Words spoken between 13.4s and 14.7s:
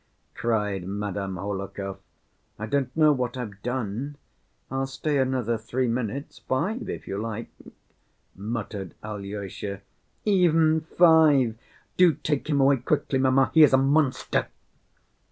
he is a monster."